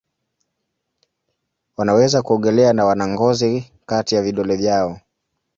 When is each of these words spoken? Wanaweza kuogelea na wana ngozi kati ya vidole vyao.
Wanaweza 1.77 2.21
kuogelea 2.21 2.73
na 2.73 2.85
wana 2.85 3.07
ngozi 3.07 3.71
kati 3.85 4.15
ya 4.15 4.21
vidole 4.21 4.55
vyao. 4.55 4.99